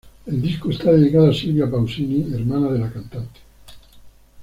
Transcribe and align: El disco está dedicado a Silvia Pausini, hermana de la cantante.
El 0.25 0.41
disco 0.41 0.71
está 0.71 0.91
dedicado 0.93 1.29
a 1.29 1.33
Silvia 1.35 1.69
Pausini, 1.69 2.33
hermana 2.33 2.71
de 2.71 2.79
la 2.79 2.91
cantante. 2.91 3.39